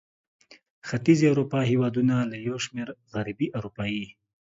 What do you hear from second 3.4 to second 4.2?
اروپايي